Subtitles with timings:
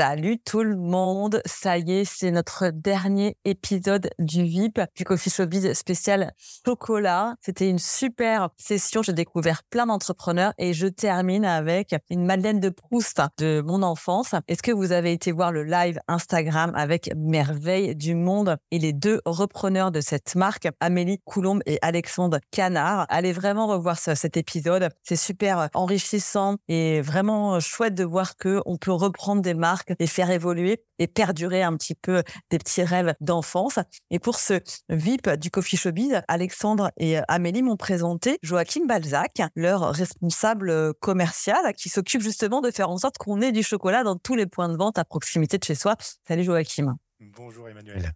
[0.00, 5.28] Salut tout le monde, ça y est, c'est notre dernier épisode du VIP, du Coffee
[5.28, 6.32] Showbiz spécial
[6.64, 7.34] chocolat.
[7.42, 12.70] C'était une super session, j'ai découvert plein d'entrepreneurs et je termine avec une Madeleine de
[12.70, 14.34] Proust de mon enfance.
[14.48, 18.94] Est-ce que vous avez été voir le live Instagram avec Merveille du Monde et les
[18.94, 23.04] deux repreneurs de cette marque, Amélie Coulombe et Alexandre Canard?
[23.10, 28.78] Allez vraiment revoir cet épisode, c'est super enrichissant et vraiment chouette de voir que on
[28.78, 33.14] peut reprendre des marques et faire évoluer et perdurer un petit peu des petits rêves
[33.20, 33.78] d'enfance.
[34.10, 39.92] Et pour ce VIP du Coffee Showbiz, Alexandre et Amélie m'ont présenté Joachim Balzac, leur
[39.92, 44.34] responsable commercial qui s'occupe justement de faire en sorte qu'on ait du chocolat dans tous
[44.34, 45.96] les points de vente à proximité de chez soi.
[46.26, 46.96] Salut Joachim.
[47.20, 48.12] Bonjour Emmanuel.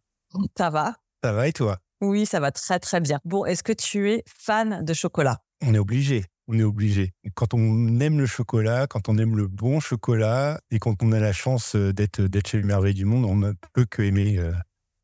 [0.56, 0.96] Ça va?
[1.22, 1.78] Ça va et toi?
[2.00, 3.20] Oui, ça va très très bien.
[3.24, 5.38] Bon, est-ce que tu es fan de chocolat?
[5.62, 7.12] On est obligé on est obligé.
[7.34, 11.20] Quand on aime le chocolat, quand on aime le bon chocolat et quand on a
[11.20, 14.38] la chance euh, d'être d'être chez les merveilles du monde, on ne peut que aimer
[14.38, 14.52] euh,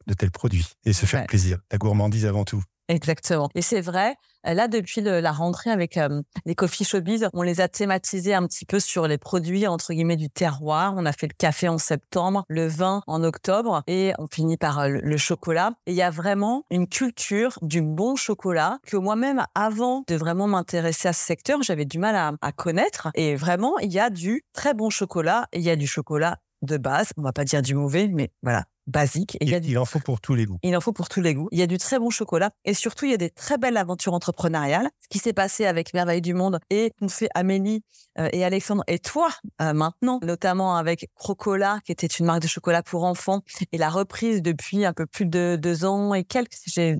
[0.07, 1.59] de tels produits et se faire plaisir.
[1.71, 2.63] La gourmandise avant tout.
[2.91, 3.49] Exactement.
[3.55, 5.97] Et c'est vrai, là, depuis la rentrée avec
[6.45, 10.17] les Coffee Showbiz, on les a thématisés un petit peu sur les produits, entre guillemets,
[10.17, 10.95] du terroir.
[10.97, 14.89] On a fait le café en septembre, le vin en octobre et on finit par
[14.89, 15.71] le chocolat.
[15.87, 20.49] Et il y a vraiment une culture du bon chocolat que moi-même, avant de vraiment
[20.49, 23.11] m'intéresser à ce secteur, j'avais du mal à, à connaître.
[23.15, 26.39] Et vraiment, il y a du très bon chocolat et il y a du chocolat
[26.63, 27.11] de base.
[27.17, 29.37] On va pas dire du mauvais, mais voilà, basique.
[29.41, 30.59] Et il, en faut pour tous les goûts.
[30.63, 31.49] Il en faut pour tous les goûts.
[31.53, 33.77] Il y a du très bon chocolat et surtout, il y a des très belles
[33.77, 34.89] aventures entrepreneuriales.
[35.01, 37.83] Ce qui s'est passé avec Merveille du Monde et qu'on fait Amélie
[38.19, 39.31] euh, et Alexandre et toi
[39.63, 43.43] euh, maintenant, notamment avec Crocola, qui était une marque de chocolat pour enfants
[43.73, 46.99] et la reprise depuis un peu plus de deux ans et quelques, si j'ai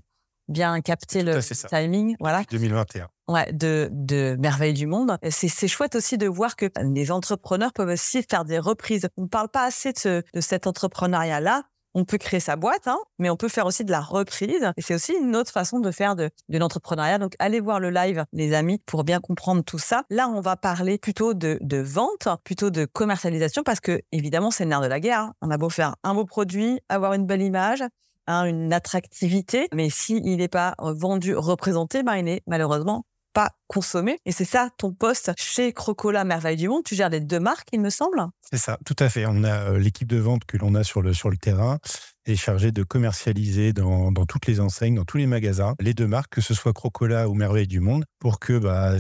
[0.51, 2.17] bien capté le timing.
[2.21, 2.43] Voilà.
[2.51, 3.09] 2021.
[3.29, 5.17] Ouais, de, de merveilles du monde.
[5.31, 9.09] C'est chouette aussi de voir que les entrepreneurs peuvent aussi faire des reprises.
[9.17, 11.63] On ne parle pas assez de, de cet entrepreneuriat-là,
[11.95, 14.73] on peut créer sa boîte, hein, mais on peut faire aussi de la reprise.
[14.77, 17.19] Et c'est aussi une autre façon de faire de, l'entrepreneuriat.
[17.19, 20.05] Donc, allez voir le live, les amis, pour bien comprendre tout ça.
[20.11, 24.71] Là, on va parler plutôt de, vente, plutôt de commercialisation, parce que, évidemment, c'est le
[24.71, 25.21] nerf de la guerre.
[25.21, 25.33] Hein.
[25.43, 27.83] On a beau faire un beau produit, avoir une belle image,
[28.27, 34.19] hein, une attractivité, mais s'il n'est pas vendu, représenté, ben, il n'est malheureusement pas consommer.
[34.27, 36.83] Et c'est ça ton poste chez Crocola Merveille du Monde.
[36.85, 38.23] Tu gères les deux marques, il me semble.
[38.41, 39.25] C'est ça, tout à fait.
[39.27, 41.79] On a euh, l'équipe de vente que l'on a sur le, sur le terrain
[42.27, 46.07] est chargée de commercialiser dans, dans, toutes les enseignes, dans tous les magasins, les deux
[46.07, 48.95] marques, que ce soit Crocola ou Merveille du Monde, pour que bah,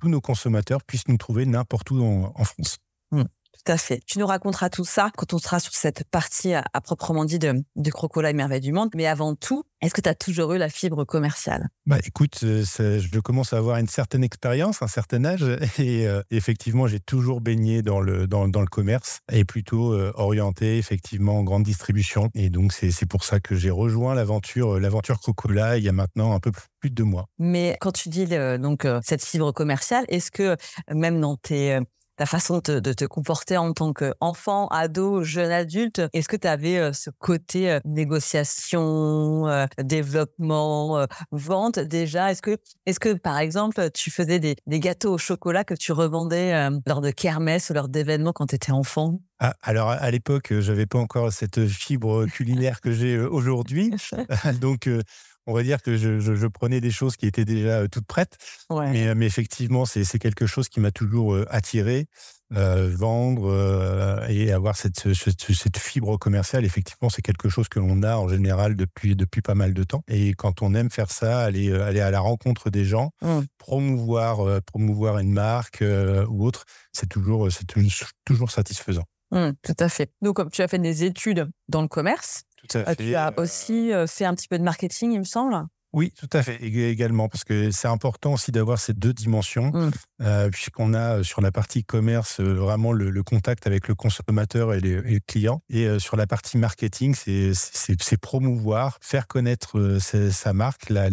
[0.00, 2.78] tous nos consommateurs puissent nous trouver n'importe où en, France.
[3.10, 3.22] Mmh.
[3.64, 4.00] Tout à fait.
[4.06, 7.62] Tu nous raconteras tout ça quand on sera sur cette partie à, proprement dit de,
[7.76, 8.90] de Crocola et Merveille du Monde.
[8.96, 11.68] Mais avant tout, est-ce que tu as toujours eu la fibre commerciale?
[11.86, 15.44] Bah écoute, euh, je commence à avoir une certaine expérience, un certain âge,
[15.78, 20.12] et euh, effectivement, j'ai toujours baigné dans le, dans, dans le commerce et plutôt euh,
[20.16, 22.30] orienté effectivement en grande distribution.
[22.34, 26.34] Et donc, c'est pour ça que j'ai rejoint l'aventure l'aventure Crocola il y a maintenant
[26.34, 26.50] un peu
[26.80, 27.26] plus de deux mois.
[27.38, 28.26] Mais quand tu dis
[28.58, 30.56] donc cette fibre commerciale, est-ce que
[30.90, 31.80] même dans tes
[32.22, 36.02] ta façon de te, comporter en tant qu'enfant, ado, jeune adulte?
[36.12, 42.30] Est-ce que tu avais euh, ce côté euh, négociation, euh, développement, vente déjà?
[42.30, 42.56] Est-ce que,
[42.86, 47.10] est que, par exemple, tu faisais des, gâteaux au chocolat que tu revendais lors de
[47.10, 49.18] kermesse ou lors d'événements quand tu étais enfant?
[49.40, 53.92] Ah, alors à l'époque, j'avais pas encore cette fibre culinaire que j'ai aujourd'hui,
[54.60, 54.88] donc
[55.46, 58.36] on va dire que je, prenais des choses qui étaient déjà toutes prêtes.
[58.70, 62.06] Mais, effectivement, c'est quelque chose qui m'a toujours attiré.
[62.50, 68.28] vendre et avoir cette, cette, fibre commerciale, effectivement, c'est quelque chose que l'on a en
[68.28, 70.04] général depuis, depuis pas mal de temps.
[70.08, 73.40] Et quand on aime faire ça, aller, aller à la rencontre des gens, mmh.
[73.58, 75.82] promouvoir, promouvoir une marque
[76.28, 77.48] ou autre, c'est toujours,
[78.24, 79.04] toujours satisfaisant.
[79.32, 80.12] Mmh, tout à fait.
[80.20, 82.96] Donc, comme tu as fait des études dans le commerce, tout à fait.
[82.96, 85.66] tu as aussi fait un petit peu de marketing, il me semble.
[85.94, 89.90] Oui, tout à fait, également, parce que c'est important aussi d'avoir ces deux dimensions, mmh.
[90.22, 94.72] euh, puisqu'on a euh, sur la partie commerce euh, vraiment le, contact avec le consommateur
[94.72, 101.10] et, les, clients, et sur la partie marketing, c'est promouvoir, faire connaître sa, marque, la,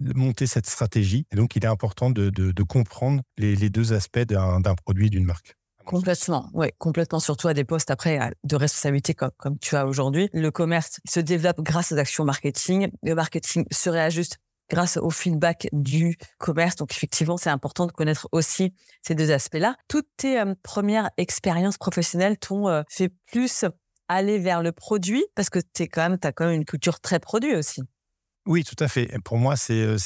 [0.00, 1.26] monter cette stratégie.
[1.32, 5.56] Et donc, il est important de, comprendre les, les deux aspects d'un produit d'une marque.
[5.86, 7.20] Complètement, oui, complètement.
[7.20, 10.28] Surtout à des postes après de responsabilité comme, comme tu as aujourd'hui.
[10.32, 12.88] Le commerce se développe grâce aux actions marketing.
[13.02, 14.38] Le marketing se réajuste
[14.68, 16.76] grâce au feedback du commerce.
[16.76, 19.76] Donc effectivement, c'est important de connaître aussi ces deux aspects-là.
[19.88, 23.64] Toutes tes euh, premières expériences professionnelles t'ont euh, fait plus
[24.08, 27.18] aller vers le produit parce que tu quand même, as quand même une culture très
[27.18, 27.82] produit aussi.
[28.46, 29.10] Oui, tout à fait.
[29.24, 29.96] Pour moi, c'est euh,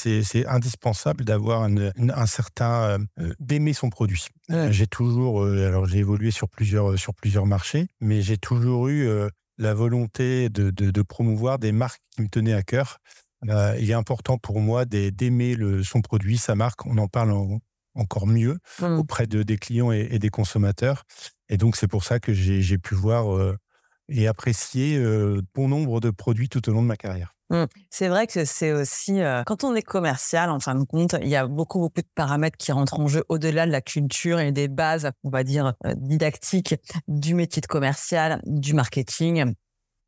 [0.47, 4.27] indispensable d'avoir un certain euh, euh, d'aimer son produit.
[4.71, 9.09] J'ai toujours, alors j'ai évolué sur plusieurs sur plusieurs marchés, mais j'ai toujours eu
[9.59, 12.99] la volonté de, de, promouvoir des marques qui me tenaient à cœur.
[13.45, 16.85] il est important pour moi d'aimer son produit, sa marque.
[16.85, 17.33] On en parle
[17.95, 18.99] encore mieux mmh.
[18.99, 21.05] auprès de, des clients et, des consommateurs.
[21.49, 23.55] Et donc, c'est pour ça que j'ai pu voir
[24.09, 25.01] et apprécier
[25.55, 27.37] bon nombre de produits tout au long de ma carrière.
[27.51, 27.65] Mmh.
[27.91, 31.37] C'est vrai que c'est aussi, quand on est commercial, en fin de compte, il y
[31.37, 34.69] a beaucoup, beaucoup de paramètres qui rentrent en jeu au-delà de la culture et des
[34.69, 36.77] bases, on va dire, didactiques
[37.09, 39.55] du métier de commercial, du marketing.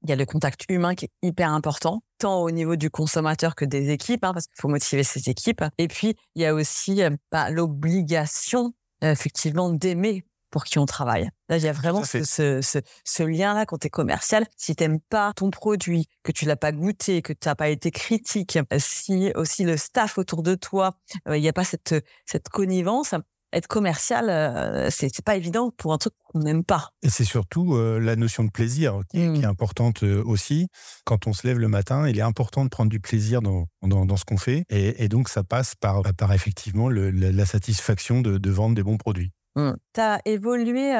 [0.04, 3.54] Il y a le contact humain qui est hyper important, tant au niveau du consommateur
[3.54, 5.64] que des équipes, hein, parce qu'il faut motiver ces équipes.
[5.78, 11.30] Et puis, il y a aussi bah, l'obligation, effectivement, d'aimer pour qui on travaille.
[11.48, 14.46] Là, il y a vraiment ce, ce, lien-là quand tu es commercial.
[14.56, 17.70] Si tu n'aimes pas ton produit, que tu l'as pas goûté, que tu n'as pas
[17.70, 20.94] été critique, si aussi le staff autour de toi,
[21.26, 21.94] euh, il n'y a pas cette,
[22.26, 23.14] cette connivence,
[23.54, 26.90] être commercial, euh, ce c'est pas évident pour un truc qu'on n'aime pas.
[27.02, 29.44] Et c'est surtout euh, la notion de plaisir qui, est mmh.
[29.44, 30.68] importante aussi.
[31.04, 34.16] Quand on se lève le matin, il est important de prendre du plaisir dans, dans,
[34.16, 34.64] ce qu'on fait.
[34.68, 39.32] Et, donc, ça passe par, par effectivement la, satisfaction de vendre des bons produits.
[39.56, 39.72] Mmh.
[39.92, 40.92] Tu as évolué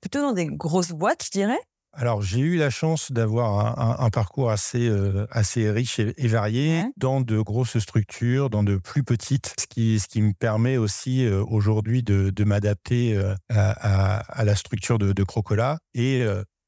[0.00, 1.58] plutôt dans des grosses boîtes, je dirais?
[1.94, 4.90] Alors, j'ai eu la chance d'avoir un, parcours assez,
[5.30, 10.08] assez riche et, varié dans de grosses structures, dans de plus petites, ce qui, ce
[10.08, 13.20] qui me permet aussi aujourd'hui de, de m'adapter
[13.50, 16.24] à, la structure de, de Crocola et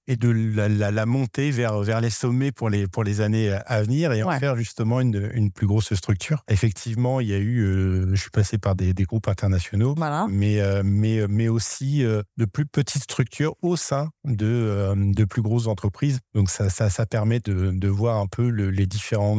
[0.07, 3.83] et de la, la, monter vers, vers les sommets pour les, pour les années à
[3.83, 6.43] venir et en faire justement une, une, plus grosse structure.
[6.49, 9.95] Effectivement, il y a eu, euh, je suis passé par des, des groupes internationaux,
[10.29, 15.43] mais, euh, mais, mais aussi euh, de plus petites structures au sein de, de plus
[15.43, 16.21] grosses entreprises.
[16.35, 19.39] Donc ça, ça, ça permet de, de voir un peu les différents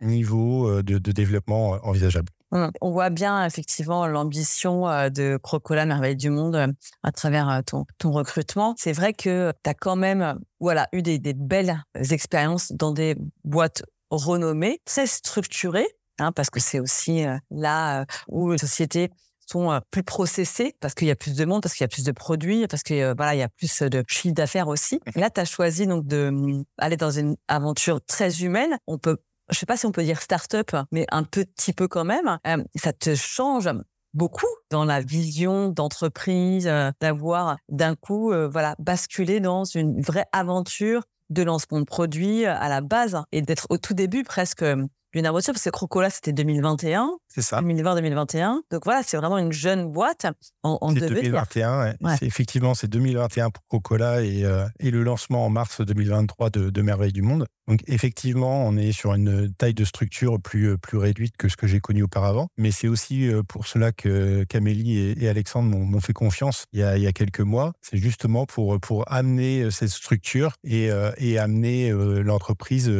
[0.00, 2.30] niveaux de, de développement envisageables.
[2.50, 2.68] Mmh.
[2.80, 8.74] On voit bien effectivement l'ambition de Crocola Merveille du Monde à travers ton, ton recrutement.
[8.78, 13.82] C'est vrai que tu as quand même voilà, eu des, belles expériences dans des boîtes
[14.10, 19.10] renommées, très structurées, hein, parce que c'est aussi là où les sociétés
[19.50, 22.04] sont plus processées parce qu'il y a plus de monde, parce qu'il y a plus
[22.04, 24.96] de produits, parce qu'il voilà, il y a plus de chiffre d'affaires aussi.
[24.96, 25.20] Mmh.
[25.20, 28.78] là, tu as choisi donc de mmh, aller dans une aventure très humaine.
[28.86, 29.18] On peut
[29.50, 32.62] je sais pas si on peut dire start-up, mais un petit peu quand même, euh,
[32.76, 33.68] ça te change
[34.14, 40.26] beaucoup dans la vision d'entreprise, euh, d'avoir d'un coup, euh, voilà, basculé dans une vraie
[40.32, 44.64] aventure de lancement de produits à la base et d'être au tout début presque
[45.12, 47.10] d'une aventure parce que Crocola c'était 2021.
[47.28, 47.60] C'est ça.
[47.60, 48.60] 2020-2021.
[48.70, 50.26] Donc voilà, c'est vraiment une jeune boîte
[50.62, 51.94] en, en 2021.
[52.00, 52.16] Ouais.
[52.22, 54.44] Effectivement, c'est 2021 pour Crocola et,
[54.80, 57.46] et, le lancement en mars 2023 de, de Merveille du Monde.
[57.68, 61.56] Donc effectivement, on est sur une taille de structure plus, euh, plus réduite que ce
[61.56, 62.48] que j'ai connu auparavant.
[62.56, 66.82] Mais c'est aussi euh, pour cela que Camélie et, Alexandre m'ont fait confiance il y
[66.82, 67.74] a, quelques mois.
[67.82, 70.88] C'est justement pour, amener euh, cette structure et,
[71.38, 71.90] amener
[72.22, 72.90] l'entreprise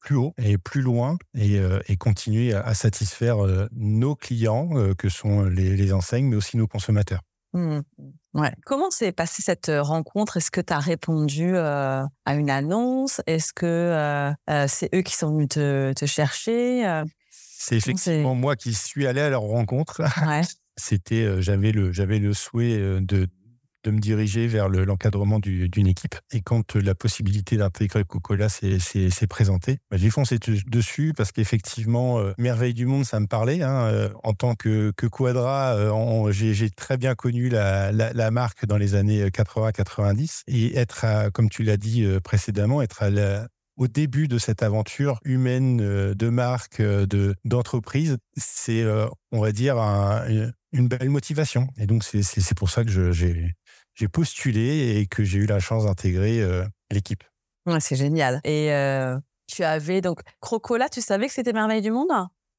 [0.00, 1.60] plus haut et plus loin et,
[1.98, 3.36] continuer à, satisfaire
[3.72, 7.20] nos clients, que sont les enseignes, mais aussi nos consommateurs.
[7.52, 7.80] Mmh.
[8.34, 8.52] Ouais.
[8.64, 10.36] Comment s'est passée cette rencontre?
[10.36, 13.20] Est-ce que tu as répondu euh, à une annonce?
[13.26, 18.74] Est-ce que euh, c'est eux qui sont venus te, te chercher C'est effectivement moi qui
[18.74, 20.02] suis allé à leur rencontre.
[20.26, 20.42] Ouais.
[20.76, 23.28] C'était, j'avais le, j'avais le souhait de
[23.84, 26.16] de me diriger vers l'encadrement d'une équipe.
[26.32, 32.18] Et quand euh, la possibilité d'intégrer Coca-Cola s'est présentée, bah, j'ai foncé dessus parce qu'effectivement,
[32.18, 33.62] euh, Merveille du Monde, ça me parlait.
[33.62, 35.76] Hein, euh, en tant que, que Quadra,
[36.30, 40.42] j'ai très bien connu la, marque dans les années 80-90.
[40.46, 43.02] Et être, comme tu l'as dit précédemment, être
[43.76, 45.78] au début de cette aventure humaine
[46.14, 48.84] de marque, de d'entreprise, c'est,
[49.32, 49.76] on va dire,
[50.72, 51.68] une belle motivation.
[51.78, 53.54] Et donc, c'est pour ça que j'ai
[54.00, 57.22] j'ai postulé et que j'ai eu la chance d'intégrer euh, l'équipe.
[57.80, 58.40] c'est génial.
[58.44, 62.08] Et euh, tu avais donc Crocola, tu savais que c'était Merveille du Monde?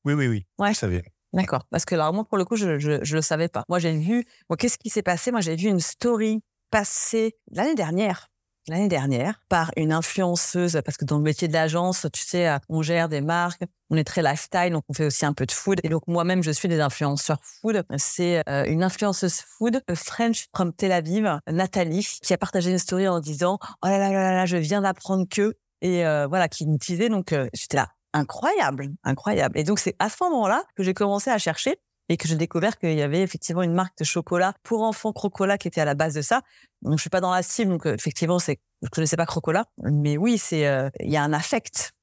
[0.06, 0.46] Oui, oui, oui.
[0.60, 0.72] Ouais.
[0.74, 1.04] Je savais.
[1.34, 1.66] D'accord.
[1.72, 3.64] Parce que là, moi, pour le coup, je ne le savais pas.
[3.70, 4.24] Moi, j'ai vu.
[4.50, 5.32] Moi, qu'est-ce qui s'est passé?
[5.32, 8.30] Moi, j'ai vu une story passer l'année dernière
[8.68, 12.58] l'année dernière par une influenceuse, parce que dans le métier de l'agence, tu sais, euh,
[12.70, 15.52] on gère des marques, on est très lifestyle, donc on fait aussi un peu de
[15.52, 15.80] food.
[15.84, 17.84] Et donc moi-même, je suis des influenceurs food.
[17.98, 23.08] C'est euh, une influenceuse food, French from Tel Aviv, Nathalie, qui a partagé une story
[23.08, 26.68] en disant «Oh là là là là, je viens d'apprendre que…» Et euh, voilà, qui
[26.68, 29.58] disait, donc j'étais là, incroyable, incroyable.
[29.58, 31.78] Et donc c'est à ce moment-là que j'ai commencé à chercher
[32.12, 35.58] et que j'ai découvert qu'il y avait effectivement une marque de chocolat pour enfants Crocola
[35.58, 36.42] qui était à la base de ça.
[36.82, 40.18] Donc je suis pas dans la cible, donc effectivement c'est je connaissais pas Crocola, mais
[40.18, 41.94] oui c'est il y a un affect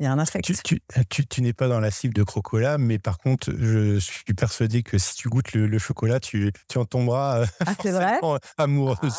[0.00, 0.44] il y a un affect.
[0.44, 0.80] Tu,
[1.10, 4.82] tu, tu, n'es pas dans la cible de Crocola, mais par contre, je suis persuadé
[4.82, 7.74] que si tu goûtes le, chocolat, tu, en tomberas ah,
[8.56, 9.12] amoureuse.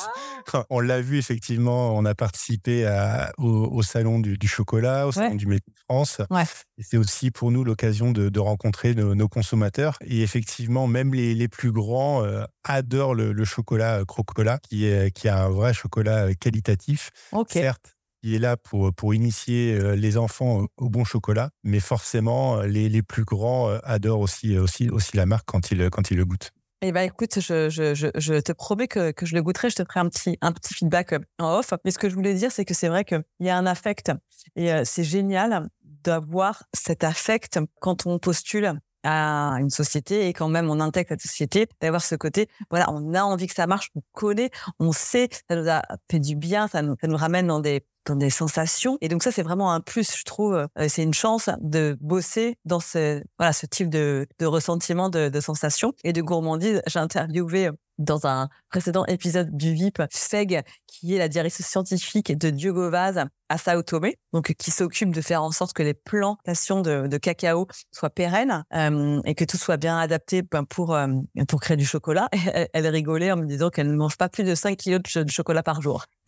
[0.54, 0.66] Ah.
[0.72, 5.46] On l'a vu effectivement, on a participé à, au, salon du, chocolat, au salon du
[5.46, 6.22] Métis de France.
[6.32, 6.44] Ouais.
[6.80, 9.98] C'est aussi pour nous l'occasion de, de, rencontrer nos, consommateurs.
[10.04, 15.12] Et effectivement, même les, les plus grands euh, adorent le, chocolat euh, Crocola, qui, est,
[15.12, 17.12] qui a un vrai chocolat euh, qualitatif.
[17.48, 22.58] Certes, qui est là pour, pour initier euh, les enfants au bon chocolat, mais forcément,
[22.58, 26.12] euh, les, les plus grands euh, adorent aussi, aussi, aussi la marque quand ils, quand
[26.12, 26.52] ils le goûtent.
[26.84, 29.70] Eh ben, écoute, je, je, je, te promets que, que, je le goûterai.
[29.70, 31.74] Je te ferai un petit, un petit feedback en off.
[31.86, 34.12] Mais ce que je voulais dire, c'est que c'est vrai qu'il y a un affect
[34.56, 40.70] et c'est génial d'avoir cet affect quand on postule à une société et quand même
[40.70, 44.02] on intègre la société, d'avoir ce côté, voilà, on a envie que ça marche, on
[44.14, 47.60] connaît, on sait, ça nous a fait du bien, ça nous, ça nous ramène dans
[47.60, 48.98] des dans des sensations.
[49.02, 50.54] Et donc ça, c'est vraiment un plus, je trouve.
[50.54, 55.30] Euh, c'est une chance de bosser dans ce, voilà, ce type de, de ressentiment, de,
[55.30, 56.82] de sensations et de gourmandise.
[56.88, 57.70] J'ai interviewé
[58.02, 63.26] dans un précédent épisode du VIP, Feg, qui est la directrice scientifique de Diogo Vaz
[63.50, 67.68] à Sao Tomé, donc qui s'occupe de faire en sorte que les plantations de, cacao
[67.92, 71.08] soient pérennes euh, et que tout soit bien adapté ben, pour, euh,
[71.48, 72.30] pour créer du chocolat.
[72.74, 75.64] Elle, rigolait en me disant qu'elle ne mange pas plus de 5 kilos de, chocolat
[75.64, 76.06] par jour.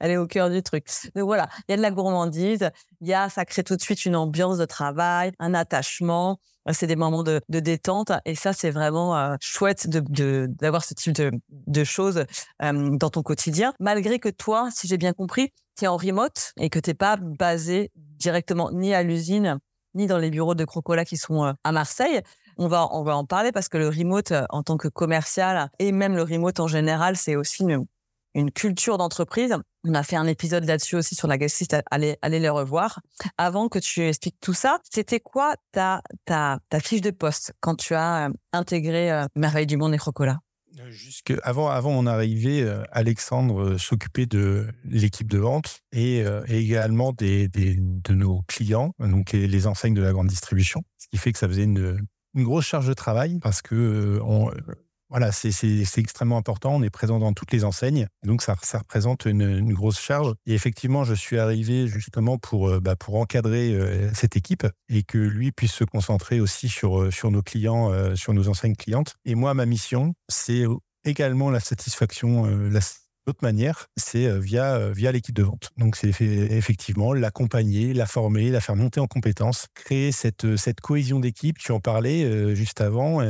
[0.00, 0.86] elle est au cœur du truc.
[1.14, 2.70] Donc voilà, il y a de la gourmandise,
[3.00, 6.38] y a, ça crée tout de suite une ambiance de travail, un attachement,
[6.72, 10.94] c'est des moments de, de, détente et ça c'est vraiment euh, chouette de d'avoir ce
[10.94, 12.24] type de, de choses
[12.62, 13.72] euh, dans ton quotidien.
[13.80, 17.16] Malgré que toi si j'ai bien compris tu es en remote et que t'es pas
[17.16, 19.58] basé directement ni à l'usine
[19.94, 22.22] ni dans les bureaux de Crocola qui sont euh, à Marseille
[22.56, 25.92] on va on va en parler parce que le remote en tant que commercial et
[25.92, 27.84] même le remote en général c'est aussi une,
[28.34, 29.54] une culture d'entreprise.
[29.84, 33.00] On a fait un épisode là-dessus aussi sur la guest allez, allez les revoir.
[33.38, 37.94] Avant que tu expliques tout ça, c'était quoi ta, ta, fiche de poste quand tu
[37.94, 40.40] as euh, intégré euh, Merveille du Monde et Crocola
[40.80, 47.48] euh, Jusque avant, avant mon arrivée, Alexandre s'occupait de l'équipe de vente et, également des,
[47.48, 50.82] des, de nos clients, donc les, enseignes de la grande distribution.
[50.98, 52.00] Ce qui fait que ça faisait une,
[52.34, 54.18] grosse charge de travail parce que
[55.10, 56.74] voilà, c'est extrêmement important.
[56.74, 58.08] On est présent dans toutes les enseignes.
[58.24, 60.34] Donc, ça, représente une, grosse charge.
[60.46, 65.02] Et effectivement, je suis arrivé justement pour, euh, bah, pour encadrer euh, cette équipe et
[65.02, 69.14] que lui puisse se concentrer aussi sur, euh, sur nos clients, sur nos enseignes clientes.
[69.24, 70.64] Et moi, ma mission, c'est
[71.04, 72.80] également la satisfaction, la
[73.26, 75.70] L'autre manière, c'est euh, via, euh, via l'équipe de vente.
[75.78, 80.82] Donc, c'est effectivement l'accompagner, la former, la faire monter en compétences, créer cette, euh, cette
[80.82, 81.56] cohésion d'équipe.
[81.56, 83.20] Tu en parlais juste avant.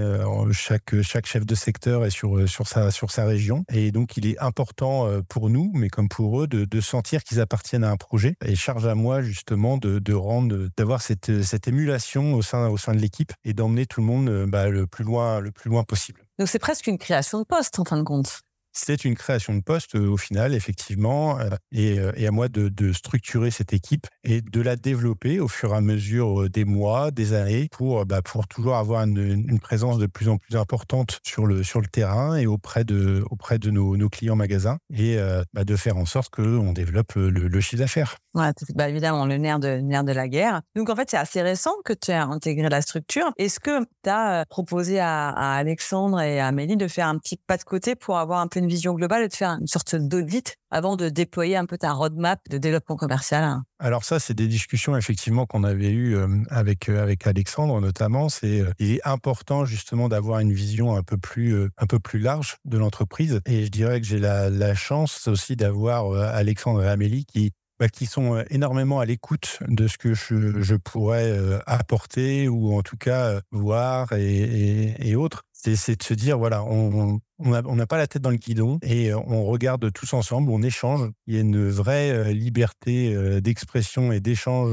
[0.52, 3.64] chaque, chaque chef de secteur est sur, sur, sa, sur sa région.
[3.72, 7.84] Et donc, il est important pour nous, mais comme pour eux, de, sentir qu'ils appartiennent
[7.84, 8.36] à un projet.
[8.44, 12.76] Et charge à moi, justement, de, de rendre, d'avoir cette, cette émulation au sein, au
[12.76, 15.84] sein de l'équipe et d'emmener tout le monde bah, le, plus loin, le plus loin
[15.84, 16.22] possible.
[16.38, 18.42] Donc, c'est presque une création de poste, en fin de compte.
[18.76, 21.38] C'est une création de poste au final, effectivement,
[21.70, 25.76] et, et, à moi de, structurer cette équipe et de la développer au fur et
[25.76, 30.38] à mesure des mois, des années, pour, bah, toujours avoir une, présence de plus en
[30.38, 31.62] plus importante sur le,
[31.92, 33.24] terrain et auprès de,
[33.70, 35.18] nos, clients magasins, et
[35.52, 38.16] bah, de faire en sorte qu'on développe le, chiffre d'affaires.
[38.34, 40.62] Bah, évidemment, le nerf, de, la guerre.
[40.74, 43.30] Donc en fait, c'est assez récent que tu as intégré la structure.
[43.38, 47.36] Est-ce que tu as proposé à, à Alexandre et à Amélie de faire un petit
[47.36, 49.94] pas de côté pour avoir un peu une vision globale et de faire une sorte
[49.94, 53.60] d'audit avant de déployer un peu ta roadmap de développement commercial?
[53.78, 58.28] Alors ça, c'est des discussions effectivement qu'on avait eues euh, avec euh, avec Alexandre notamment.
[58.28, 62.18] C'est euh, il est important justement d'avoir une vision un peu plus un peu plus
[62.18, 63.40] large de l'entreprise.
[63.46, 68.06] Et je dirais que j'ai la, chance aussi d'avoir Alexandre et Amélie qui bah, qui
[68.06, 73.40] sont énormément à l'écoute de ce que je, je pourrais apporter ou en tout cas
[73.52, 75.42] voir et, autres.
[75.52, 79.44] C'est de se dire, voilà, on n'a pas la tête dans le guidon et on
[79.44, 81.10] regarde tous ensemble, on échange.
[81.26, 84.72] Il y a une vraie liberté d'expression et d'échange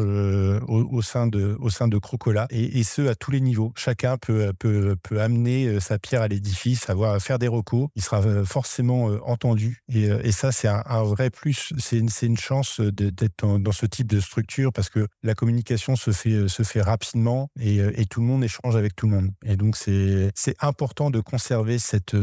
[0.67, 3.73] au, sein de, au sein de Crocola et, ce à tous les niveaux.
[3.75, 7.89] Chacun peut, peut, peut amener sa pierre à l'édifice, savoir faire des recours.
[7.95, 11.73] Il sera forcément entendu et, ça, c'est un, vrai plus.
[11.77, 16.11] C'est une, une, chance d'être dans, ce type de structure parce que la communication se
[16.11, 19.31] fait, se fait rapidement et, et tout le monde échange avec tout le monde.
[19.45, 22.15] Et donc, c'est important de conserver cette,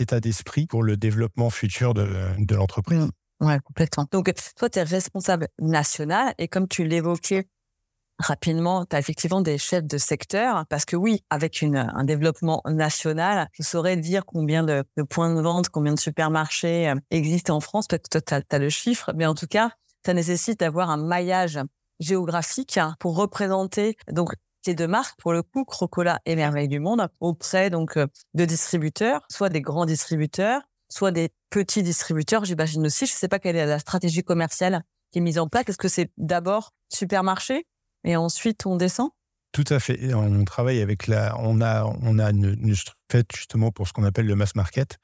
[0.00, 3.00] état d'esprit pour le développement futur de, l'entreprise.
[3.00, 3.10] Mmh.
[3.40, 4.06] Oui, complètement.
[4.10, 7.48] Donc, toi, tu es responsable national et comme tu l'évoquais
[8.18, 13.48] rapidement, tu as effectivement des chefs de secteur parce que oui, avec un développement national,
[13.52, 17.86] je saurais dire combien de, points de vente, combien de supermarchés euh, existent en France.
[17.88, 19.70] Peut-être que tu as, le chiffre, mais en tout cas,
[20.04, 21.58] ça nécessite d'avoir un maillage
[22.00, 23.96] géographique pour représenter
[24.74, 29.22] deux marques, pour le coup, Crocola et Merveille du Monde, auprès donc euh, de distributeurs,
[29.30, 33.06] soit des grands distributeurs, soit des petits distributeurs, j'imagine aussi.
[33.06, 35.64] Je ne sais pas quelle est la stratégie commerciale qui est mise en place.
[35.68, 37.66] Est-ce que c'est d'abord supermarché
[38.04, 39.10] et ensuite on descend?
[39.56, 40.12] Tout à fait.
[40.12, 41.34] On travaille avec la.
[41.38, 42.74] On a, on a une, une
[43.10, 44.98] faite justement pour ce qu'on appelle le mass market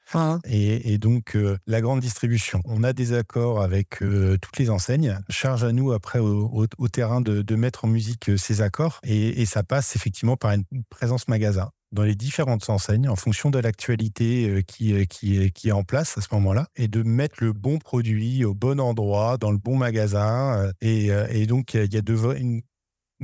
[0.45, 2.61] et, donc euh, la grande distribution.
[2.65, 5.17] On a des accords avec euh, toutes les enseignes.
[5.27, 9.63] Charge à nous après au, terrain de, mettre en musique euh, ces accords et, ça
[9.63, 15.07] passe effectivement par une présence magasin dans les différentes enseignes en fonction de l'actualité qui,
[15.07, 18.53] qui, qui, est en place à ce moment-là et de mettre le bon produit au
[18.53, 20.71] bon endroit, dans le bon magasin.
[20.81, 22.61] Et, et donc, il y a de, une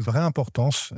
[0.01, 0.93] vraie importance.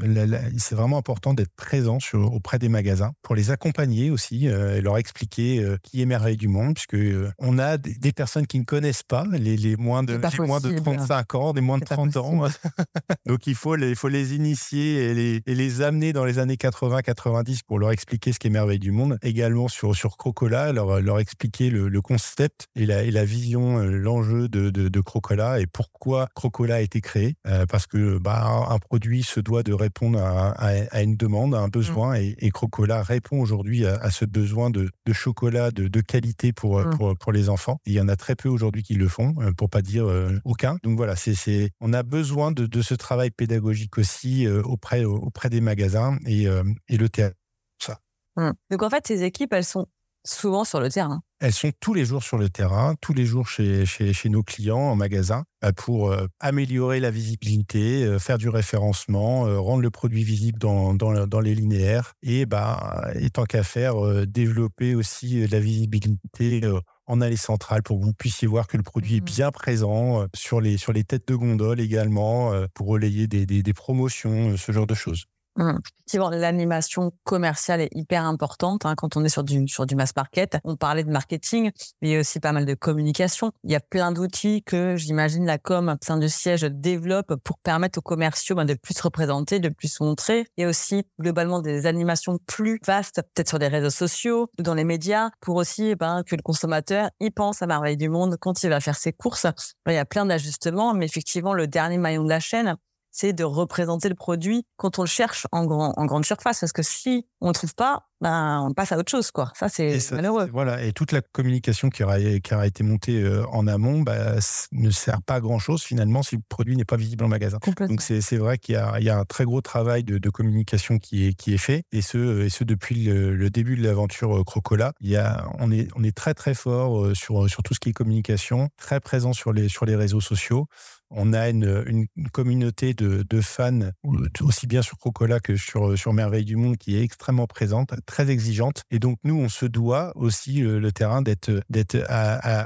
[0.57, 4.81] C'est vraiment important d'être présent sur, auprès des magasins pour les accompagner aussi euh, et
[4.81, 8.59] leur expliquer euh, qui est Merveille du Monde, puisque euh, on a des, personnes qui
[8.59, 11.85] ne connaissent pas les, les moins de les moins de 35 ans, des moins de
[11.85, 12.47] 30 ans.
[13.25, 16.39] Donc il faut les, il faut les initier et les, et les amener dans les
[16.39, 19.17] années 80-90 pour leur expliquer ce qu'est Merveille du Monde.
[19.21, 24.49] Également sur sur Crocola, leur, leur expliquer le, concept et la, et la vision, l'enjeu
[24.49, 27.35] de, de, de, Crocola et pourquoi Crocola a été créé.
[27.69, 31.69] parce que bah, un produit se doit de répondre à, une demande, à un mmh.
[31.69, 36.97] besoin, et, Crocola répond aujourd'hui à, ce besoin de, chocolat de, qualité pour, mmh.
[36.97, 37.79] pour, pour, les enfants.
[37.85, 40.37] il y en a très peu aujourd'hui qui le font, euh, pour pas dire euh,
[40.43, 40.75] aucun.
[40.83, 45.61] Donc voilà, c'est, on a besoin de, ce travail pédagogique aussi euh, auprès, auprès des
[45.61, 46.47] magasins et,
[46.89, 47.37] et le théâtre.
[47.79, 47.97] Ça.
[48.35, 48.51] Mmh.
[48.71, 49.87] Donc en fait, ces équipes, elles sont
[50.23, 51.21] souvent sur le terrain.
[51.39, 54.43] Elles sont tous les jours sur le terrain, tous les jours chez, chez, chez nos
[54.43, 59.89] clients en magasin euh, pour euh, améliorer la visibilité, euh, faire du référencement, rendre le
[59.89, 63.95] produit visible dans, dans, dans les linéaires et, bah, et tant qu'à faire,
[64.27, 66.61] développer aussi la visibilité
[67.07, 69.35] en allée centrale pour que vous puissiez voir que le produit est mmh.
[69.35, 73.73] bien présent sur les, sur les têtes de gondole également pour relayer des, des, des
[73.73, 75.25] promotions, ce genre de choses.
[75.57, 75.77] Mmh.
[76.11, 80.15] Effectivement, l'animation commerciale est hyper importante hein, quand on est sur du, sur du mass
[80.15, 80.57] market.
[80.63, 83.51] On parlait de marketing, mais il y a aussi pas mal de communication.
[83.63, 87.57] Il y a plein d'outils que j'imagine la com au sein du siège développe pour
[87.59, 90.47] permettre aux commerciaux ben, de plus se représenter, de plus se montrer.
[90.57, 94.63] Il y a aussi globalement des animations plus vastes, peut-être sur les réseaux sociaux ou
[94.63, 98.37] dans les médias, pour aussi ben, que le consommateur y pense à merveille du monde
[98.39, 99.45] quand il va faire ses courses.
[99.87, 102.75] Il y a plein d'ajustements, mais effectivement, le dernier maillon de la chaîne,
[103.11, 106.59] c'est de représenter le produit quand on le cherche en, grand, en grande surface.
[106.61, 109.31] Parce que si on ne trouve pas, ben, on passe à autre chose.
[109.31, 109.51] Quoi.
[109.55, 110.47] Ça, c'est malheureux.
[110.53, 110.83] Voilà.
[110.83, 114.35] Et toute la communication qui aura, qui aura été montée euh, en amont bah,
[114.71, 117.57] ne sert pas à grand-chose finalement si le produit n'est pas visible en magasin.
[117.87, 121.27] Donc, c'est vrai qu'il y, y, a un très gros travail de, de, communication qui
[121.27, 121.83] est, qui est fait.
[121.91, 124.93] Et ce, et ce depuis le, début de l'aventure euh, Crocola.
[125.01, 127.79] Il y a, on, est, on est très, très fort euh, sur, sur tout ce
[127.79, 130.67] qui est communication, très présent sur les, sur les réseaux sociaux.
[131.13, 133.91] On a une, une communauté de, de, fans,
[134.39, 138.29] aussi bien sur Crocola que sur, sur Merveille du Monde, qui est extrêmement présente, très
[138.29, 138.83] exigeante.
[138.91, 141.97] Et donc, nous, on se doit aussi euh, le terrain d'être d'être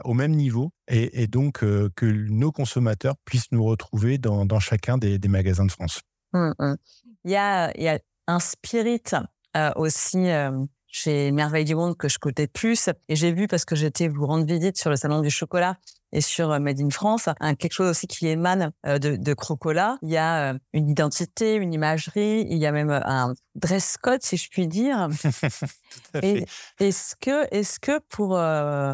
[0.03, 5.19] au même niveau et, donc euh, que nos consommateurs puissent nous retrouver dans, chacun des,
[5.27, 6.01] magasins de France.
[6.33, 6.75] Mmh, mmh.
[7.25, 9.03] Il, y a, il y a un spirit
[9.55, 10.27] euh, aussi
[10.87, 12.89] chez Merveille du Monde que je connais plus.
[13.09, 15.77] Et j'ai vu, parce que j'étais vous rendre visite sur le salon du chocolat,
[16.15, 19.97] et sur euh, Made in France, quelque chose aussi qui émane euh, de, de Crocola.
[20.01, 24.23] Il y a euh, une identité, une imagerie, il y a même un dress code,
[24.23, 25.09] si je puis dire.
[26.79, 28.31] Est-ce que, est que pour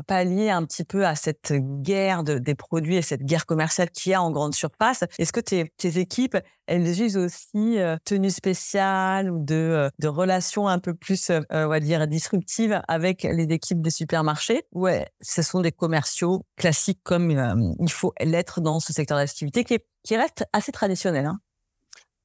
[0.08, 4.12] pallier un petit peu à cette guerre de, des produits et cette guerre commerciale qu'il
[4.12, 9.32] y a en grande surface, est-ce que tes, tes, équipes, elles usent aussi tenue spéciale
[9.32, 13.90] ou de, de relations un peu plus, on va dire, disruptives avec les équipes des
[13.90, 14.64] supermarchés?
[14.72, 19.80] Ouais, ce sont des commerciaux classiques euh, il faut l'être dans ce secteur d'activité qui,
[20.04, 21.26] qui, reste assez traditionnel.
[21.26, 21.40] Hein.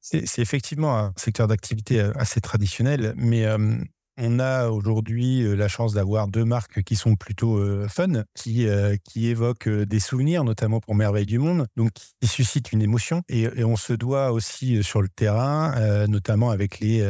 [0.01, 3.75] C'est effectivement un secteur d'activité euh, assez traditionnel, mais euh,
[4.17, 8.67] on a aujourd'hui la chance d'avoir deux marques qui sont plutôt fun, qui,
[9.03, 13.21] qui évoquent des souvenirs, notamment pour Merveille du Monde, donc qui suscitent une émotion.
[13.29, 17.01] Et, on se doit aussi sur le terrain, notamment avec les,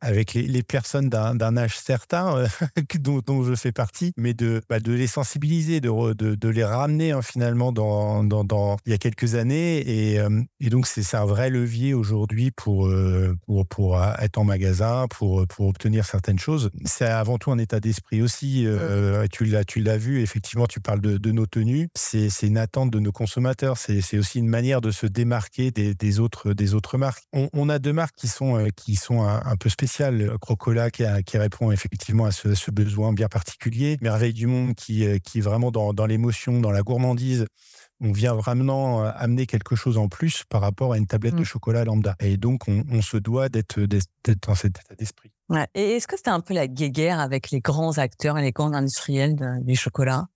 [0.00, 2.44] avec les, personnes d'un âge certain,
[3.00, 7.22] dont, je fais partie, mais de, bah, de les sensibiliser, de, de, les ramener hein,
[7.22, 9.78] finalement dans, dans, dans, il y a quelques années.
[9.78, 10.20] Et,
[10.60, 12.90] et donc, c'est un vrai levier aujourd'hui pour,
[13.46, 16.43] pour, pour être en magasin, pour, pour obtenir certaines choses.
[16.84, 18.64] C'est avant tout un état d'esprit aussi.
[18.66, 20.20] Euh, tu l'as, tu l'as vu.
[20.20, 21.88] Effectivement, tu parles de, nos tenues.
[21.94, 23.78] C'est, une attente de nos consommateurs.
[23.78, 27.24] C'est, aussi une manière de se démarquer des, autres, des autres marques.
[27.32, 30.36] On, a deux marques qui sont, euh, qui sont un, peu spéciales.
[30.40, 33.96] Crocola qui, qui, répond effectivement à ce, besoin bien particulier.
[34.00, 37.46] Merveille du monde qui, euh, qui est vraiment dans, dans l'émotion, dans la gourmandise
[38.00, 41.40] on vient vraiment euh, amener quelque chose en plus par rapport à une tablette de
[41.40, 41.44] mmh.
[41.44, 42.16] chocolat lambda.
[42.20, 45.30] Et donc, on, se doit d'être dans cet état d'esprit.
[45.74, 48.72] Et est-ce que c'était un peu la guéguerre avec les grands acteurs et les grands
[48.72, 50.26] industriels du chocolat?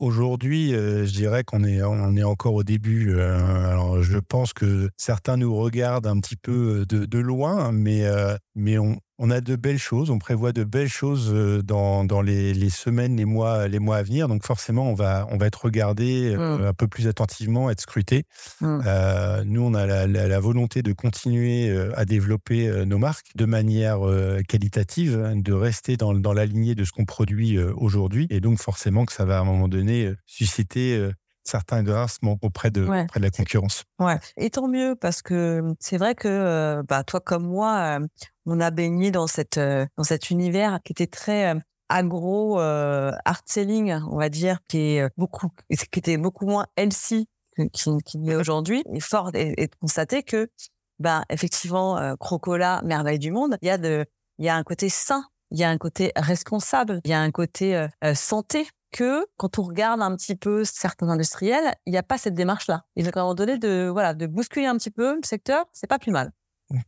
[0.00, 3.14] Aujourd'hui, euh, je dirais qu'on est, on est encore au début.
[3.14, 8.04] Euh, alors, je pense que certains nous regardent un petit peu de, loin, mais,
[8.56, 12.22] mais on, on a de belles choses, on prévoit de belles choses euh, dans, dans
[12.22, 14.28] les, les, semaines, les mois, les mois à venir.
[14.28, 16.64] Donc forcément, on va, on va être regardé euh, mmh.
[16.66, 18.24] un peu plus attentivement, être scruté.
[18.60, 18.80] Mmh.
[18.86, 23.98] Euh, nous, on a la, la, volonté de continuer à développer nos marques de manière
[24.46, 28.28] qualitative, hein, de rester dans, dans la lignée de ce qu'on produit aujourd'hui.
[28.30, 31.10] Et donc forcément que ça va à un moment donné susciter
[31.42, 33.84] certains grassements auprès de, auprès de la concurrence.
[33.98, 34.18] Ouais.
[34.36, 37.98] Et tant mieux, parce que c'est vrai que bah, toi comme moi,
[38.48, 43.12] on a baigné dans, cette, euh, dans cet univers qui était très euh, agro euh,
[43.24, 47.28] art selling, on va dire, qui est beaucoup, qui était beaucoup moins healthy
[47.72, 48.82] qu'il qui est aujourd'hui.
[48.92, 50.48] Et fort est, de constater que,
[50.98, 54.04] ben, effectivement, Crocola, merveille du monde, il y a de,
[54.38, 57.20] il y a un côté sain, il y a un côté responsable, il y a
[57.20, 62.02] un côté santé que quand on regarde un petit peu certains industriels, il n'y a
[62.02, 62.84] pas cette démarche-là.
[62.96, 65.64] Et donc à un moment donné, de voilà, de bousculer un petit peu le secteur,
[65.72, 66.32] c'est pas plus mal.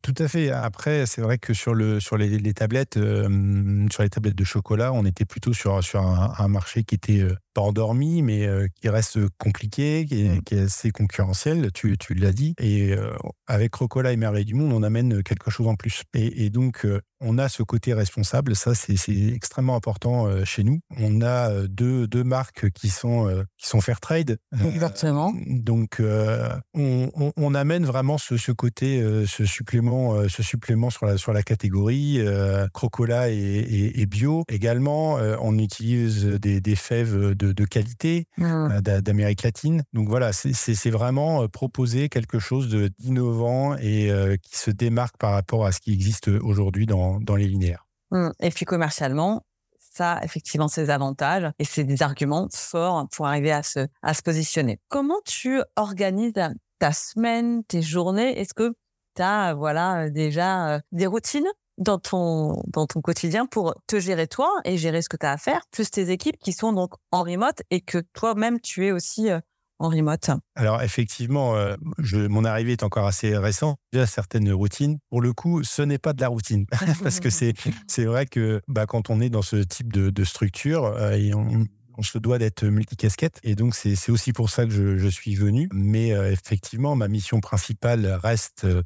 [0.03, 0.51] Tout à fait.
[0.51, 4.93] Après, c'est vrai que sur, le, sur les, tablettes, euh, sur les tablettes de chocolat,
[4.93, 9.19] on était plutôt sur, un, marché qui était euh, pas endormi, mais euh, qui reste
[9.39, 12.55] compliqué, qui est, assez concurrentiel, tu, tu l'as dit.
[12.61, 13.13] Et euh,
[13.47, 16.03] avec Rocola et Merveille du Monde, on amène quelque chose en plus.
[16.15, 20.81] Et, donc, euh, on a ce côté responsable, ça c'est extrêmement important chez nous.
[20.97, 24.39] On a deux, deux marques qui sont, qui sont fair trade.
[24.65, 25.35] Exactement.
[25.47, 26.01] donc,
[26.73, 31.43] on, on, amène vraiment ce, ce côté, ce supplément, ce supplément sur la, sur la
[31.43, 32.21] catégorie.
[32.73, 34.45] Crocola et, bio.
[34.49, 38.45] Également, on utilise des, des fèves de, qualité mmh.
[38.45, 39.83] euh, d'Amérique latine.
[39.93, 45.33] Donc voilà, c'est vraiment euh, proposer quelque chose d'innovant et euh, qui se démarque par
[45.33, 47.87] rapport à ce qui existe aujourd'hui dans, les linéaires.
[48.11, 48.31] Mmh.
[48.41, 49.45] Et puis commercialement,
[49.79, 54.15] ça a effectivement ses avantages et c'est des arguments forts pour arriver à se, à
[54.15, 54.79] se positionner.
[54.89, 56.35] Comment tu organises
[56.79, 58.39] ta semaine, tes journées?
[58.39, 58.73] Est-ce que
[59.17, 61.47] tu as voilà, déjà des routines?
[61.81, 65.33] Dans ton, dans ton quotidien pour te gérer toi et gérer ce que tu as
[65.33, 68.93] à faire, plus tes équipes qui sont donc en remote et que toi-même tu es
[68.93, 69.41] aussi euh,
[69.81, 73.79] en remote Alors effectivement, euh, je, mon arrivée est encore assez récente.
[73.93, 74.99] Déjà certaines routines.
[75.09, 76.67] Pour le coup, ce n'est pas de la routine
[77.03, 77.55] parce que c'est
[77.89, 81.35] c'est vrai que bah, quand on est dans ce type de, de structure, euh, et
[81.35, 81.65] on,
[81.97, 83.41] on se doit d'être multicasquette.
[83.43, 85.69] Et donc, c'est aussi pour ça que je, suis venu.
[85.73, 88.83] Mais euh, effectivement, ma mission principale reste euh,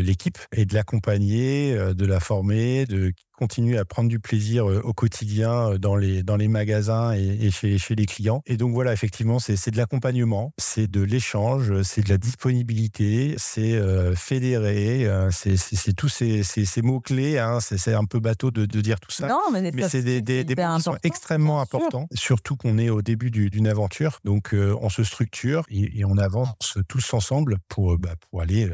[0.00, 4.92] l'équipe et de l'accompagner, euh, de la former, de continuer à prendre du plaisir au
[4.92, 8.42] quotidien dans les, dans les magasins et, chez, chez, les clients.
[8.46, 13.80] Et donc voilà, effectivement, c'est de l'accompagnement, c'est de l'échange, c'est de la disponibilité, c'est
[14.16, 17.38] fédérer, c'est tous ces, ces, mots-clés.
[17.38, 19.28] Hein, c'est un peu bateau de, de, dire tout ça.
[19.28, 23.02] Non, mais, c'est des, des, des points qui sont extrêmement importants, surtout qu'on est au
[23.02, 24.18] début d'une aventure.
[24.24, 28.70] Donc on se structure et, on avance tous ensemble pour, bah, pour aller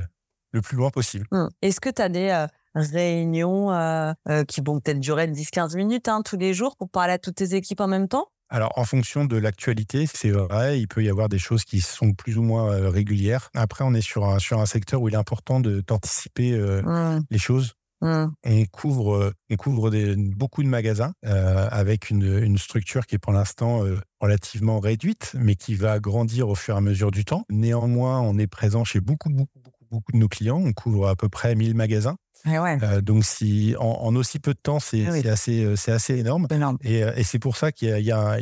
[0.53, 1.27] le plus loin possible.
[1.33, 1.47] Mmh.
[1.63, 6.23] Est-ce que tu as des réunions euh, euh, qui vont peut-être durer 10-15 minutes hein,
[6.25, 8.29] tous les jours pour parler à toutes tes équipes en même temps?
[8.49, 12.13] Alors, en fonction de l'actualité, c'est vrai, il peut y avoir des choses qui sont
[12.13, 13.49] plus ou moins euh, régulières.
[13.55, 17.25] Après, on est sur un, sur un secteur où il est important d'anticiper mmh.
[17.31, 17.73] les choses.
[18.03, 18.27] Mmh.
[18.45, 23.33] On couvre, on couvre des, beaucoup de magasins avec une, une, structure qui est pour
[23.33, 23.85] l'instant
[24.21, 27.47] relativement réduite, mais qui va grandir au fur et à mesure du temps.
[27.49, 30.61] Néanmoins, on est présent chez beaucoup, beaucoup, beaucoup, beaucoup de nos clients.
[30.63, 32.17] On couvre à peu près 1000 magasins.
[32.47, 36.47] Euh, donc, si, en, aussi peu de temps, c'est assez, euh, assez énorme.
[36.83, 38.41] Et, euh, et c'est pour ça qu'il y, y, a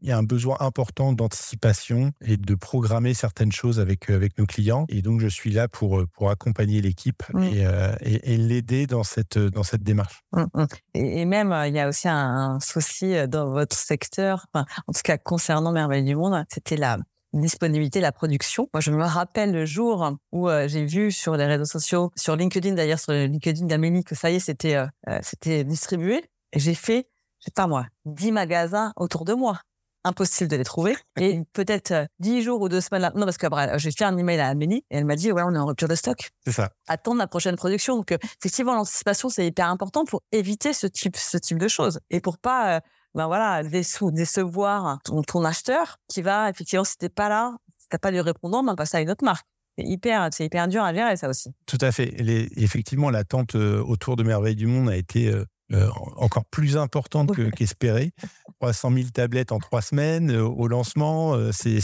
[0.00, 4.46] il y a un besoin important d'anticipation et de programmer certaines choses avec, avec nos
[4.46, 4.86] clients.
[4.88, 7.64] Et donc, je suis là pour, pour accompagner l'équipe et,
[8.02, 10.22] et, l'aider dans cette, dans cette démarche.
[10.32, 10.64] Mmh, mmh.
[10.94, 15.72] Et, même, il y a aussi un, souci dans votre secteur, en tout cas concernant
[15.72, 16.98] Merveille du Monde, c'était la
[17.40, 18.68] disponibilité, la production.
[18.72, 22.36] Moi, je me rappelle le jour où euh, j'ai vu sur les réseaux sociaux, sur
[22.36, 26.24] LinkedIn d'ailleurs, sur le LinkedIn d'Amélie, que ça y est, c'était euh, euh, c'était distribué.
[26.52, 27.08] Et j'ai fait,
[27.40, 29.60] je sais pas moi, 10 magasins autour de moi.
[30.04, 30.96] Impossible de les trouver.
[31.20, 33.12] Et peut-être 10 jours ou deux semaines là.
[33.14, 33.46] Non, parce que
[33.76, 35.88] j'ai fait un email à Amélie et elle m'a dit, ouais, on est en rupture
[35.88, 36.30] de stock.
[36.44, 36.70] C'est ça.
[36.86, 37.96] Attendre la prochaine production.
[37.96, 42.20] Donc, effectivement, l'anticipation, c'est hyper important pour éviter ce type, ce type de choses et
[42.20, 42.80] pour pas
[43.14, 47.98] ben voilà, décevoir ton, ton acheteur qui va, effectivement, si t'es pas là, si t'as
[47.98, 49.46] pas de répondant, ben, passer à une autre marque.
[49.78, 51.50] C'est hyper, c'est hyper dur à gérer, ça aussi.
[51.66, 52.06] Tout à fait.
[52.18, 56.76] Les, effectivement, l'attente euh, autour de Merveille du Monde a été euh, euh, encore plus
[56.76, 58.12] importante qu'espéré.
[58.60, 61.78] 300 000 tablettes en trois semaines euh, au lancement, euh, c'est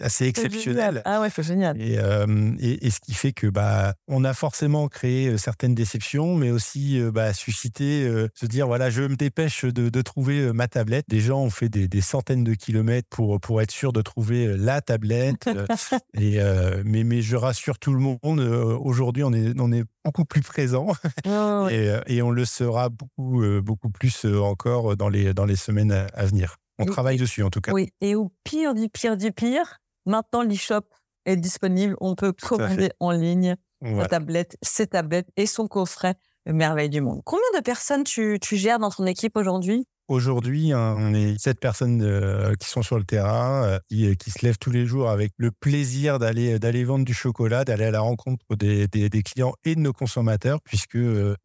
[0.00, 1.02] assez exceptionnel.
[1.04, 1.80] Ah ouais, c'est génial.
[1.80, 1.96] Et,
[2.86, 7.32] et, ce qui fait que bah, on a forcément créé certaines déceptions, mais aussi bah,
[7.32, 11.06] suscité se dire voilà, je me dépêche de, de, trouver ma tablette.
[11.08, 14.56] Des gens ont fait des, des, centaines de kilomètres pour pour être sûr de trouver
[14.56, 15.48] la tablette.
[16.14, 16.38] et
[16.84, 18.40] mais mais je rassure tout le monde.
[18.40, 20.88] Aujourd'hui, on est on est beaucoup plus présent
[21.70, 25.56] et, et on le sera beaucoup, euh, beaucoup plus euh, encore dans les, dans les
[25.56, 26.56] semaines à, venir.
[26.78, 27.72] On travaille dessus en tout cas.
[27.72, 30.82] Oui, et au pire du pire du pire, maintenant l'e-shop
[31.24, 31.96] est disponible.
[32.00, 36.14] On peut commander en ligne sa tablette, ses tablettes et son coffret
[36.46, 37.22] Merveille du Monde.
[37.24, 39.86] Combien de personnes tu, tu gères dans ton équipe aujourd'hui?
[40.08, 44.30] Aujourd'hui, hein, on est sept personnes euh, qui sont sur le terrain, euh, euh, qui,
[44.30, 47.90] se lèvent tous les jours avec le plaisir d'aller d'aller vendre du chocolat, d'aller à
[47.90, 50.98] la rencontre des, des, clients et de nos consommateurs, puisque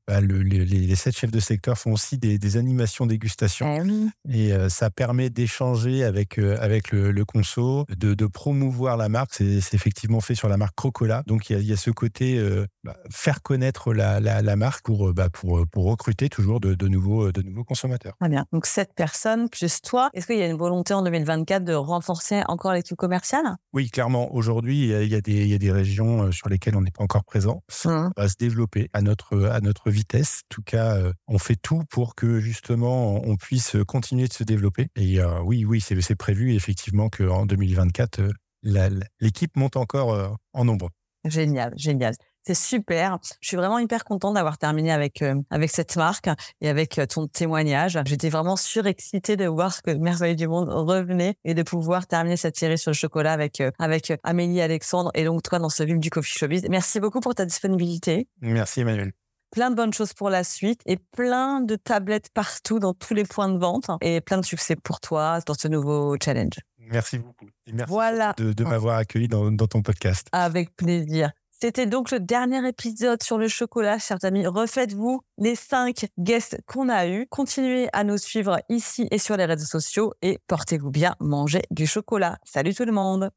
[0.08, 3.84] bah, les, sept chefs de secteur font aussi des, animations dégustation.
[4.30, 9.34] Eh et ça permet d'échanger avec, avec le, conso, de, de, promouvoir la marque.
[9.34, 11.24] C'est effectivement fait sur la marque Crocola.
[11.26, 12.40] Donc il y a, ce côté
[12.84, 17.32] bah, faire connaître la, la, marque pour, bah, pour, pour recruter toujours de, de, nouveaux,
[17.32, 18.16] de nouveaux consommateurs.
[18.20, 18.46] Très bien.
[18.52, 20.10] Donc, sept personnes plus toi.
[20.14, 23.56] Est-ce qu'il y a une volonté en 2024 de renforcer encore l'équipe commerciale?
[23.74, 24.34] Oui, clairement.
[24.34, 27.64] Aujourd'hui, il y, a des, des régions euh, sur lesquelles on n'est pas encore présent.
[27.86, 27.90] Mmh.
[27.90, 30.42] On va se développer à notre, à notre vitesse.
[30.46, 34.44] En tout cas, euh, on fait tout pour que justement on puisse continuer de se
[34.44, 34.90] développer.
[34.96, 38.22] Et euh, oui, oui, c'est prévu effectivement qu'en 2024,
[38.64, 40.90] l'équipe monte encore en nombre.
[41.26, 42.16] Génial, génial.
[42.44, 43.20] C'est super.
[43.40, 46.28] Je suis vraiment hyper contente d'avoir terminé avec euh, avec cette marque
[46.60, 48.00] et avec euh, ton témoignage.
[48.06, 52.38] J'étais vraiment surexcitée de voir ce que Merveille du Monde revenait et de pouvoir terminer
[52.38, 55.86] cette série sur le chocolat avec euh, avec Amélie Alexandre et donc toi dans ce
[55.86, 56.66] film du Coffee Showbiz.
[56.70, 58.28] Merci beaucoup pour ta disponibilité.
[58.42, 59.12] Merci Emmanuel
[59.52, 63.26] plein de bonnes choses pour la suite et plein de tablettes partout dans tous les
[63.26, 66.54] points de vente et plein de succès pour toi dans ce nouveau challenge.
[66.80, 67.46] Merci beaucoup.
[67.68, 68.34] merci voilà.
[68.38, 70.28] de, m'avoir accueilli dans, dans ton podcast.
[70.32, 71.32] Avec plaisir.
[71.64, 74.48] C'était donc le dernier épisode sur le chocolat, chers amis.
[74.48, 77.28] Refaites-vous les cinq guests qu'on a eus.
[77.30, 81.86] Continuez à nous suivre ici et sur les réseaux sociaux et portez-vous bien, mangez du
[81.86, 82.40] chocolat.
[82.46, 83.30] Salut tout le monde.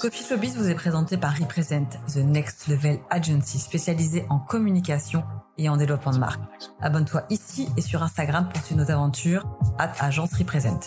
[0.00, 5.22] Coffee Showbiz vous est présenté par Represent, The Next Level Agency spécialisée en communication
[5.58, 6.40] et en développement de marque.
[6.80, 9.44] Abonne-toi ici et sur Instagram pour suivre nos aventures.
[9.78, 10.80] Agence Represent.